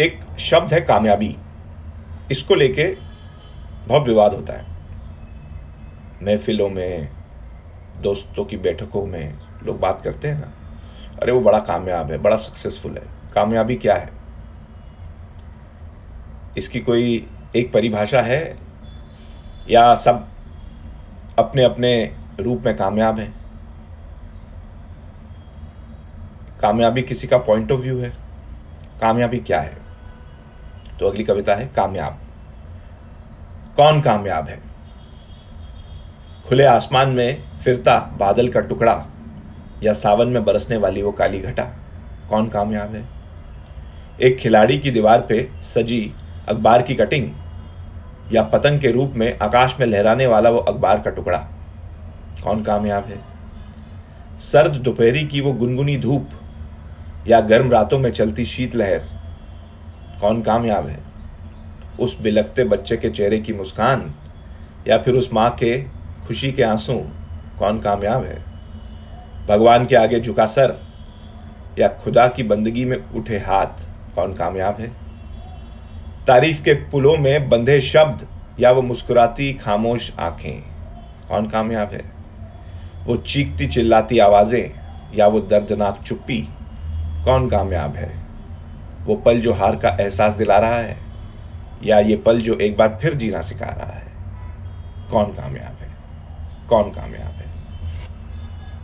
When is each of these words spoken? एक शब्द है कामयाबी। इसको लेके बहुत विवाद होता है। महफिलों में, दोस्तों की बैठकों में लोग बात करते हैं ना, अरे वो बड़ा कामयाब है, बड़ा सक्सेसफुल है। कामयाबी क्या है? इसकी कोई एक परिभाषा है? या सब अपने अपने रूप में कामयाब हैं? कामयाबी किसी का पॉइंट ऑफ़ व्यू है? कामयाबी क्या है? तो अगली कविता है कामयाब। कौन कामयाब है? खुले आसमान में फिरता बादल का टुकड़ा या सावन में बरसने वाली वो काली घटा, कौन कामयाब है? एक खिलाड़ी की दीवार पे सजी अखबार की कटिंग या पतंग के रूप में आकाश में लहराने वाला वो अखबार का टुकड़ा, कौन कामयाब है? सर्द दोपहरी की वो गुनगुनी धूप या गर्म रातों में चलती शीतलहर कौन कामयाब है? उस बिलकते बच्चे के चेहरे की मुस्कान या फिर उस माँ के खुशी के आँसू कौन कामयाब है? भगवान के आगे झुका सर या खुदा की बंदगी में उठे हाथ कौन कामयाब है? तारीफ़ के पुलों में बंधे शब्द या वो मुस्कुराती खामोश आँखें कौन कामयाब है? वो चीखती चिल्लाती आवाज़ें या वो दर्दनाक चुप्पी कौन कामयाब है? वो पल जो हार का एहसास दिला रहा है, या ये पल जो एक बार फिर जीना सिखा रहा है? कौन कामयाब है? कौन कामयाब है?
एक 0.00 0.20
शब्द 0.38 0.74
है 0.74 0.80
कामयाबी। 0.80 1.36
इसको 2.30 2.54
लेके 2.54 2.96
बहुत 3.88 4.08
विवाद 4.08 4.34
होता 4.34 4.52
है। 4.52 4.64
महफिलों 6.22 6.68
में, 6.68 7.08
दोस्तों 8.00 8.44
की 8.44 8.56
बैठकों 8.56 9.06
में 9.06 9.34
लोग 9.62 9.80
बात 9.80 10.00
करते 10.02 10.28
हैं 10.28 10.40
ना, 10.40 10.52
अरे 11.22 11.32
वो 11.32 11.40
बड़ा 11.40 11.58
कामयाब 11.58 12.10
है, 12.10 12.18
बड़ा 12.18 12.36
सक्सेसफुल 12.36 12.96
है। 12.96 13.02
कामयाबी 13.34 13.74
क्या 13.76 13.94
है? 13.94 14.10
इसकी 16.56 16.80
कोई 16.80 17.26
एक 17.56 17.72
परिभाषा 17.72 18.22
है? 18.22 18.58
या 19.68 19.94
सब 19.94 20.28
अपने 21.38 21.62
अपने 21.64 22.16
रूप 22.40 22.62
में 22.66 22.76
कामयाब 22.76 23.18
हैं? 23.18 23.34
कामयाबी 26.60 27.02
किसी 27.02 27.26
का 27.26 27.38
पॉइंट 27.38 27.72
ऑफ़ 27.72 27.80
व्यू 27.80 28.00
है? 28.00 28.12
कामयाबी 29.00 29.38
क्या 29.38 29.60
है? 29.60 29.89
तो 31.00 31.08
अगली 31.08 31.24
कविता 31.24 31.54
है 31.54 31.66
कामयाब। 31.66 32.18
कौन 33.76 34.00
कामयाब 34.00 34.48
है? 34.48 34.58
खुले 36.46 36.64
आसमान 36.64 37.08
में 37.08 37.42
फिरता 37.58 37.98
बादल 38.18 38.48
का 38.48 38.60
टुकड़ा 38.60 38.92
या 39.82 39.92
सावन 39.92 40.28
में 40.28 40.44
बरसने 40.44 40.76
वाली 40.76 41.02
वो 41.02 41.12
काली 41.12 41.38
घटा, 41.40 41.64
कौन 42.30 42.48
कामयाब 42.48 42.94
है? 42.94 43.04
एक 44.20 44.36
खिलाड़ी 44.38 44.78
की 44.78 44.90
दीवार 44.90 45.20
पे 45.20 45.48
सजी 45.64 46.00
अखबार 46.48 46.82
की 46.82 46.94
कटिंग 46.94 47.30
या 48.32 48.42
पतंग 48.42 48.80
के 48.80 48.90
रूप 48.92 49.12
में 49.16 49.38
आकाश 49.38 49.76
में 49.80 49.86
लहराने 49.86 50.26
वाला 50.26 50.50
वो 50.50 50.58
अखबार 50.58 51.00
का 51.00 51.10
टुकड़ा, 51.10 51.38
कौन 52.44 52.62
कामयाब 52.62 53.04
है? 53.04 53.18
सर्द 54.40 54.76
दोपहरी 54.76 55.24
की 55.26 55.40
वो 55.40 55.52
गुनगुनी 55.52 55.96
धूप 55.96 56.28
या 57.28 57.40
गर्म 57.40 57.70
रातों 57.70 57.98
में 57.98 58.10
चलती 58.12 58.44
शीतलहर 58.44 59.02
कौन 60.20 60.42
कामयाब 60.42 60.86
है? 60.86 60.98
उस 62.00 62.20
बिलकते 62.22 62.64
बच्चे 62.64 62.96
के 62.96 63.10
चेहरे 63.10 63.38
की 63.38 63.52
मुस्कान 63.52 64.14
या 64.88 64.98
फिर 64.98 65.14
उस 65.14 65.32
माँ 65.32 65.50
के 65.50 65.82
खुशी 66.26 66.52
के 66.52 66.62
आँसू 66.62 66.94
कौन 67.58 67.78
कामयाब 67.78 68.24
है? 68.24 68.38
भगवान 69.48 69.86
के 69.86 69.96
आगे 69.96 70.20
झुका 70.20 70.46
सर 70.46 70.76
या 71.78 71.88
खुदा 71.88 72.28
की 72.28 72.42
बंदगी 72.42 72.84
में 72.84 73.08
उठे 73.14 73.38
हाथ 73.38 73.86
कौन 74.14 74.32
कामयाब 74.32 74.76
है? 74.80 74.88
तारीफ़ 76.26 76.62
के 76.62 76.74
पुलों 76.74 77.16
में 77.16 77.48
बंधे 77.48 77.80
शब्द 77.80 78.26
या 78.60 78.70
वो 78.70 78.82
मुस्कुराती 78.82 79.54
खामोश 79.54 80.12
आँखें 80.18 80.60
कौन 81.28 81.46
कामयाब 81.46 81.88
है? 81.92 82.04
वो 83.06 83.16
चीखती 83.16 83.66
चिल्लाती 83.66 84.18
आवाज़ें 84.18 84.70
या 85.14 85.26
वो 85.26 85.40
दर्दनाक 85.40 86.02
चुप्पी 86.06 86.48
कौन 87.24 87.48
कामयाब 87.48 87.94
है? 87.96 88.29
वो 89.10 89.16
पल 89.16 89.40
जो 89.40 89.52
हार 89.52 89.76
का 89.76 89.88
एहसास 90.00 90.34
दिला 90.34 90.58
रहा 90.58 90.78
है, 90.78 91.00
या 91.82 91.98
ये 92.00 92.16
पल 92.16 92.40
जो 92.40 92.54
एक 92.54 92.76
बार 92.76 92.98
फिर 93.02 93.14
जीना 93.14 93.40
सिखा 93.40 93.66
रहा 93.66 93.92
है? 93.92 94.12
कौन 95.10 95.32
कामयाब 95.32 95.76
है? 95.80 95.90
कौन 96.68 96.90
कामयाब 96.90 97.39
है? 97.39 97.39